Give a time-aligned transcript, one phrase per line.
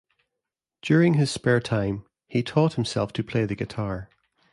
[0.81, 4.09] During his spare time, he taught himself to play the guitar.